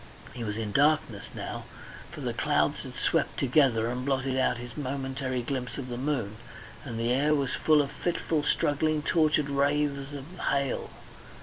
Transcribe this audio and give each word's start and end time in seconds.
He 0.33 0.43
was 0.43 0.57
in 0.57 0.71
darkness 0.71 1.25
now, 1.35 1.65
for 2.09 2.21
the 2.21 2.33
clouds 2.33 2.81
had 2.81 2.95
swept 2.95 3.37
together 3.37 3.87
and 3.87 4.03
blotted 4.03 4.35
out 4.35 4.57
his 4.57 4.75
momentary 4.75 5.43
glimpse 5.43 5.77
of 5.77 5.89
the 5.89 5.95
moon, 5.99 6.37
and 6.83 6.99
the 6.99 7.11
air 7.13 7.35
was 7.35 7.53
full 7.53 7.83
of 7.83 7.91
fitful 7.91 8.41
struggling 8.41 9.03
tortured 9.03 9.47
wraiths 9.51 10.11
of 10.11 10.25
hail. 10.49 10.89